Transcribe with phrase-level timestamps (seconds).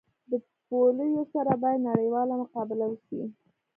[0.29, 0.31] د
[0.67, 3.21] پولیو سره باید نړیواله مقابله وسي